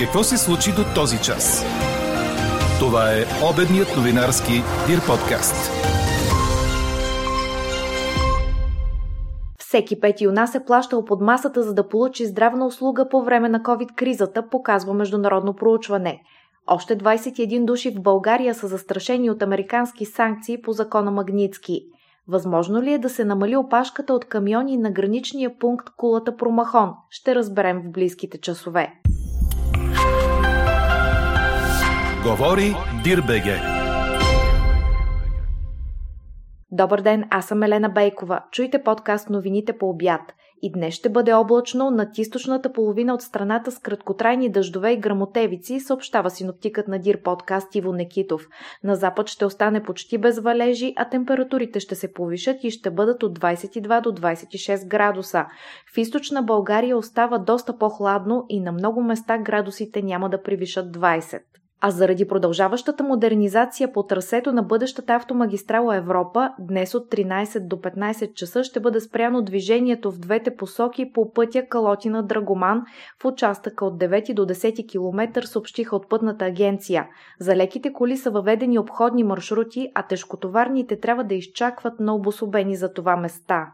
[0.00, 1.64] Какво се случи до този час?
[2.78, 4.52] Това е обедният новинарски
[4.86, 5.70] Дир подкаст.
[9.58, 13.48] Всеки пети у нас е плащал под масата, за да получи здравна услуга по време
[13.48, 16.22] на COVID-кризата, показва международно проучване.
[16.66, 21.80] Още 21 души в България са застрашени от американски санкции по закона Магницки.
[22.28, 26.90] Възможно ли е да се намали опашката от камиони на граничния пункт Кулата Промахон?
[27.10, 28.92] Ще разберем в близките часове.
[32.26, 32.74] Говори
[33.04, 33.56] Дирбеге.
[36.70, 38.40] Добър ден, аз съм Елена Бейкова.
[38.50, 40.20] Чуйте подкаст новините по обяд.
[40.62, 45.80] И днес ще бъде облачно над източната половина от страната с краткотрайни дъждове и грамотевици,
[45.80, 48.48] съобщава синоптикът на Дир подкаст Иво Некитов.
[48.84, 53.22] На запад ще остане почти без валежи, а температурите ще се повишат и ще бъдат
[53.22, 55.46] от 22 до 26 градуса.
[55.94, 61.40] В източна България остава доста по-хладно и на много места градусите няма да превишат 20.
[61.82, 68.34] А заради продължаващата модернизация по трасето на бъдещата автомагистрала Европа, днес от 13 до 15
[68.34, 72.82] часа ще бъде спряно движението в двете посоки по пътя Калотина Драгоман
[73.22, 77.08] в участъка от 9 до 10 км, съобщиха от пътната агенция.
[77.38, 82.92] За леките коли са въведени обходни маршрути, а тежкотоварните трябва да изчакват на обособени за
[82.92, 83.66] това места.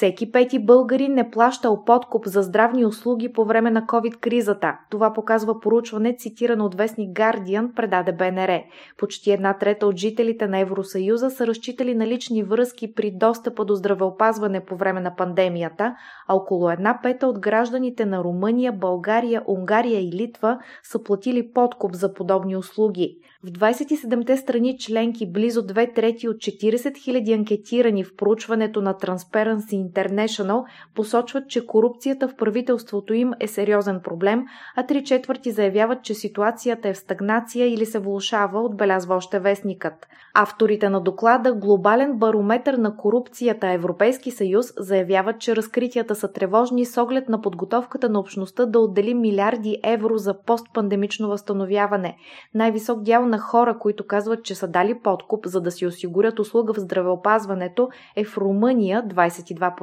[0.00, 4.78] Всеки пети българин не плащал подкуп за здравни услуги по време на COVID-кризата.
[4.90, 8.60] Това показва поручване, цитирано от вестник Guardian, предаде БНР.
[8.98, 13.74] Почти една трета от жителите на Евросъюза са разчитали на лични връзки при достъпа до
[13.74, 15.94] здравеопазване по време на пандемията,
[16.28, 21.94] а около една пета от гражданите на Румъния, България, Унгария и Литва са платили подкуп
[21.94, 23.16] за подобни услуги.
[23.44, 29.89] В 27-те страни членки близо две трети от 40 000 анкетирани в проучването на Transparency
[29.90, 34.44] International посочват, че корупцията в правителството им е сериозен проблем,
[34.76, 40.06] а три четвърти заявяват, че ситуацията е в стагнация или се влушава, отбелязва още вестникът.
[40.34, 47.02] Авторите на доклада Глобален барометр на корупцията Европейски съюз заявяват, че разкритията са тревожни с
[47.02, 52.16] оглед на подготовката на общността да отдели милиарди евро за постпандемично възстановяване.
[52.54, 56.74] Най-висок дял на хора, които казват, че са дали подкуп, за да си осигурят услуга
[56.74, 59.79] в здравеопазването, е в Румъния 22%,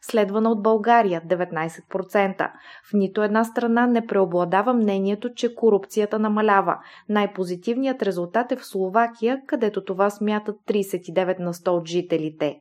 [0.00, 2.50] следвана от България 19%.
[2.84, 6.78] В нито една страна не преобладава мнението, че корупцията намалява.
[7.08, 12.60] Най-позитивният резултат е в Словакия, където това смятат 39 на 100 от жителите.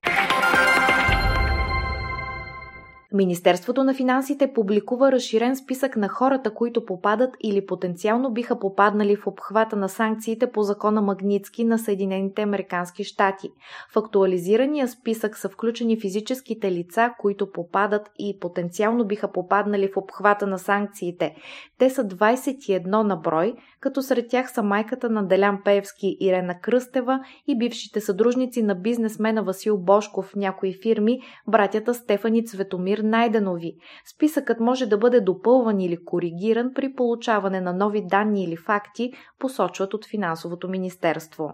[3.14, 9.28] Министерството на финансите публикува разширен списък на хората, които попадат или потенциално биха попаднали в
[9.28, 13.50] обхвата на санкциите по закона Магницки на Съединените Американски щати.
[13.94, 20.48] В актуализирания списък са включени физическите лица, които попадат и потенциално биха попаднали в обхвата
[20.48, 21.36] на санкциите.
[21.78, 27.20] Те са 21 на брой, като сред тях са майката на Делян Пеевски Ирена Кръстева
[27.48, 33.73] и бившите съдружници на бизнесмена Васил Бошков в някои фирми, братята Стефани Цветомир Найденови.
[34.16, 39.94] Списъкът може да бъде допълван или коригиран при получаване на нови данни или факти, посочват
[39.94, 41.53] от Финансовото министерство.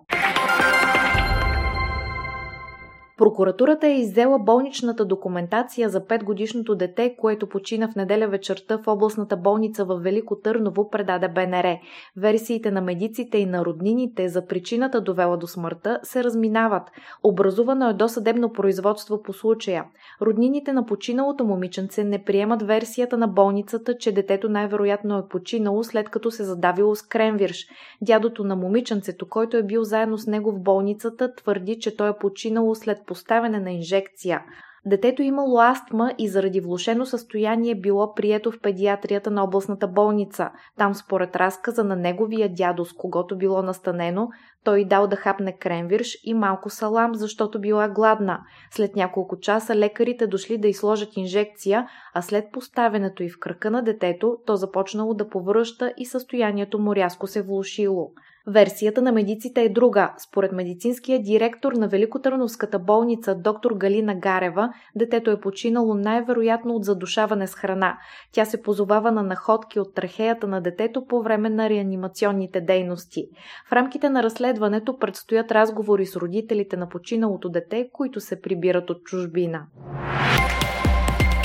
[3.17, 9.37] Прокуратурата е иззела болничната документация за 5-годишното дете, което почина в неделя вечерта в областната
[9.37, 11.77] болница в Велико Търново, предаде БНР.
[12.17, 16.83] Версиите на медиците и на роднините за причината довела до смъртта се разминават.
[17.23, 19.85] Образувано е досъдебно производство по случая.
[20.21, 26.09] Роднините на починалото момиченце не приемат версията на болницата, че детето най-вероятно е починало след
[26.09, 27.65] като се задавило с кремвирш.
[28.01, 32.17] Дядото на момиченцето, който е бил заедно с него в болницата, твърди, че той е
[32.19, 34.41] починало след поставяне на инжекция.
[34.85, 40.49] Детето имало астма и заради влушено състояние било прието в педиатрията на областната болница.
[40.77, 44.29] Там според разказа на неговия дядо, с когото било настанено,
[44.63, 48.39] той дал да хапне кремвирш и малко салам, защото била гладна.
[48.71, 53.81] След няколко часа лекарите дошли да изложат инжекция, а след поставянето и в кръка на
[53.81, 58.11] детето, то започнало да повръща и състоянието му рязко се влушило.
[58.47, 60.13] Версията на медиците е друга.
[60.29, 67.47] Според медицинския директор на Великотърновската болница доктор Галина Гарева, детето е починало най-вероятно от задушаване
[67.47, 67.97] с храна.
[68.31, 73.23] Тя се позовава на находки от трахеята на детето по време на реанимационните дейности.
[73.69, 79.03] В рамките на разследването предстоят разговори с родителите на починалото дете, които се прибират от
[79.03, 79.65] чужбина.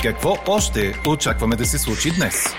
[0.03, 2.55] Какво още очакваме да се случи днес?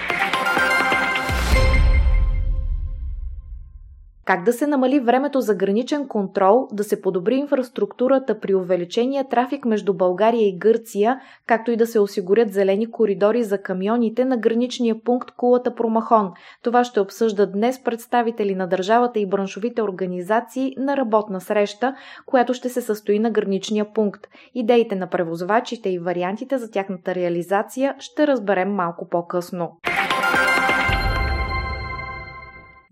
[4.25, 9.65] Как да се намали времето за граничен контрол, да се подобри инфраструктурата при увеличения трафик
[9.65, 14.97] между България и Гърция, както и да се осигурят зелени коридори за камионите на граничния
[15.05, 16.33] пункт Кулата Промахон.
[16.63, 21.95] Това ще обсъждат днес представители на държавата и браншовите организации на работна среща,
[22.27, 24.27] която ще се състои на граничния пункт.
[24.55, 29.77] Идеите на превозвачите и вариантите за тяхната реализация ще разберем малко по-късно.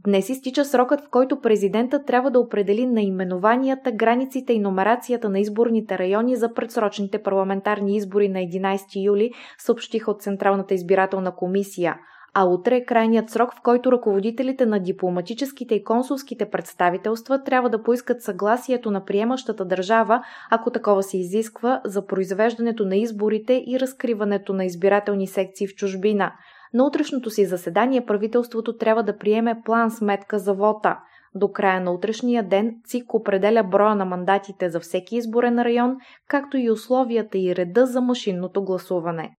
[0.04, 5.98] Днес изтича срокът, в който президентът трябва да определи наименованията, границите и номерацията на изборните
[5.98, 11.96] райони за предсрочните парламентарни избори на 11 юли, съобщиха от Централната избирателна комисия
[12.34, 17.82] а утре е крайният срок, в който ръководителите на дипломатическите и консулските представителства трябва да
[17.82, 24.52] поискат съгласието на приемащата държава, ако такова се изисква, за произвеждането на изборите и разкриването
[24.52, 26.32] на избирателни секции в чужбина.
[26.74, 30.98] На утрешното си заседание правителството трябва да приеме план сметка за вота.
[31.34, 35.96] До края на утрешния ден ЦИК определя броя на мандатите за всеки изборен район,
[36.28, 39.34] както и условията и реда за машинното гласуване.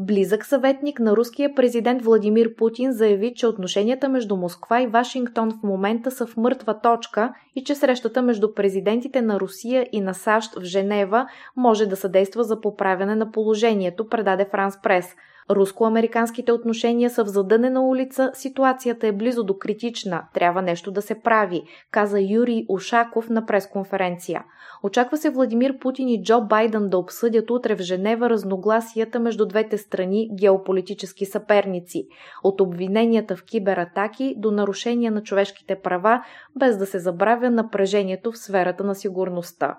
[0.00, 5.62] Близък съветник на руския президент Владимир Путин заяви, че отношенията между Москва и Вашингтон в
[5.62, 10.54] момента са в мъртва точка и че срещата между президентите на Русия и на САЩ
[10.54, 15.06] в Женева може да съдейства за поправяне на положението, предаде Франс Прес–
[15.50, 21.20] Руско-американските отношения са в задънена улица, ситуацията е близо до критична, трябва нещо да се
[21.20, 24.44] прави, каза Юрий Ушаков на пресконференция.
[24.82, 29.78] Очаква се Владимир Путин и Джо Байден да обсъдят утре в Женева разногласията между двете
[29.78, 32.06] страни геополитически съперници,
[32.44, 36.22] от обвиненията в кибератаки до нарушения на човешките права,
[36.58, 39.76] без да се забравя напрежението в сферата на сигурността.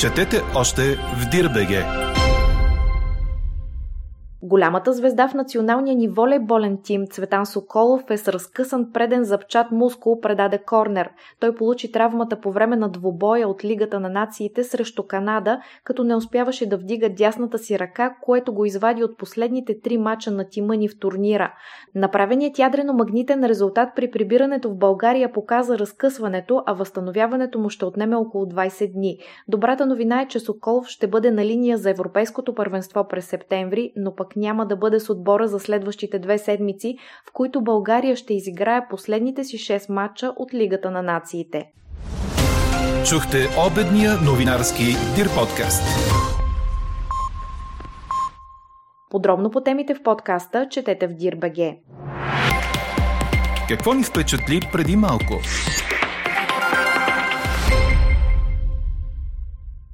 [0.00, 1.84] Четете още в Дирбеге!
[4.42, 10.20] Голямата звезда в националния ни волейболен тим Цветан Соколов е с разкъсан преден запчат мускул
[10.20, 11.10] предаде корнер.
[11.40, 16.16] Той получи травмата по време на двубоя от Лигата на нациите срещу Канада, като не
[16.16, 20.76] успяваше да вдига дясната си ръка, което го извади от последните три мача на тима
[20.76, 21.54] ни в турнира.
[21.94, 28.44] Направеният ядрено-магнитен резултат при прибирането в България показа разкъсването, а възстановяването му ще отнеме около
[28.44, 29.18] 20 дни.
[29.48, 34.14] Добрата новина е, че Соколов ще бъде на линия за Европейското първенство през септември, но
[34.14, 36.98] пък няма да бъде с отбора за следващите две седмици,
[37.28, 41.64] в които България ще изиграе последните си 6 матча от Лигата на нациите.
[43.08, 44.84] Чухте обедния новинарски
[45.16, 45.82] Дир подкаст.
[49.10, 51.74] Подробно по темите в подкаста четете в Дир.бг.
[53.68, 55.34] Какво ни впечатли преди малко?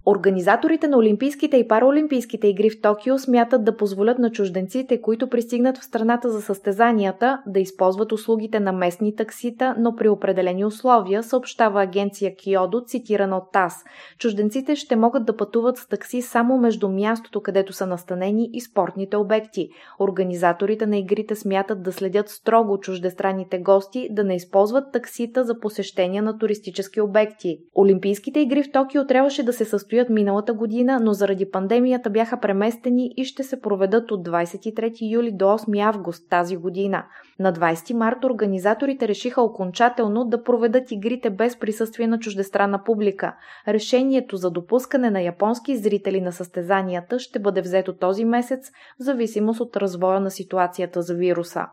[0.06, 5.78] Организаторите на Олимпийските и Параолимпийските игри в Токио смятат да позволят на чужденците, които пристигнат
[5.78, 11.82] в страната за състезанията, да използват услугите на местни таксита, но при определени условия, съобщава
[11.82, 13.84] агенция Киодо, цитирана от ТАС.
[14.18, 19.16] Чужденците ще могат да пътуват с такси само между мястото, където са настанени и спортните
[19.16, 19.68] обекти.
[20.00, 26.22] Организаторите на игрите смятат да следят строго чуждестранните гости да не използват таксита за посещения
[26.22, 27.58] на туристически обекти.
[27.74, 32.40] Олимпийските игри в Токио трябваше да се състоят състоят миналата година, но заради пандемията бяха
[32.40, 37.04] преместени и ще се проведат от 23 юли до 8 август тази година.
[37.38, 43.34] На 20 март организаторите решиха окончателно да проведат игрите без присъствие на чуждестранна публика.
[43.68, 48.70] Решението за допускане на японски зрители на състезанията ще бъде взето този месец
[49.00, 51.66] в зависимост от развоя на ситуацията за вируса.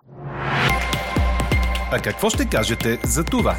[1.91, 3.55] А какво ще кажете за това?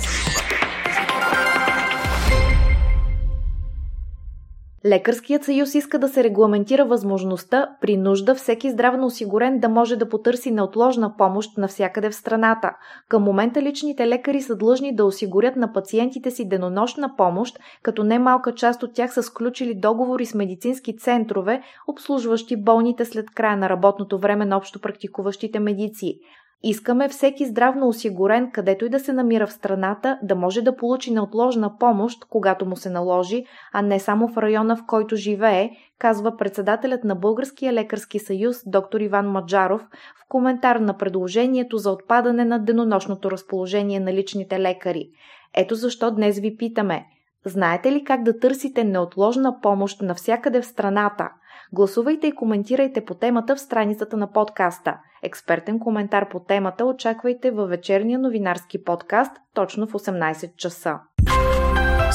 [4.87, 10.09] Лекарският съюз иска да се регламентира възможността при нужда всеки здравно осигурен да може да
[10.09, 12.71] потърси неотложна помощ навсякъде в страната.
[13.09, 18.55] Към момента личните лекари са длъжни да осигурят на пациентите си денонощна помощ, като немалка
[18.55, 24.19] част от тях са сключили договори с медицински центрове, обслужващи болните след края на работното
[24.19, 26.19] време на общо практикуващите медици.
[26.65, 31.13] Искаме всеки здравно осигурен, където и да се намира в страната, да може да получи
[31.13, 36.37] неотложна помощ, когато му се наложи, а не само в района, в който живее, казва
[36.37, 39.83] председателят на Българския лекарски съюз доктор Иван Маджаров
[40.17, 45.11] в коментар на предложението за отпадане на денонощното разположение на личните лекари.
[45.55, 47.07] Ето защо днес ви питаме–
[47.47, 51.29] Знаете ли как да търсите неотложна помощ навсякъде в страната?
[51.73, 54.99] Гласувайте и коментирайте по темата в страницата на подкаста.
[55.23, 60.99] Експертен коментар по темата очаквайте във вечерния новинарски подкаст точно в 18 часа.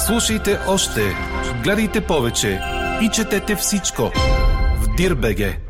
[0.08, 1.02] Слушайте още,
[1.64, 2.60] гледайте повече
[3.02, 4.02] и четете всичко
[4.82, 5.67] в Дирбеге.